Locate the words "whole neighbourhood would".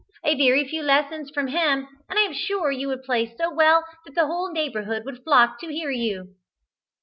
4.25-5.23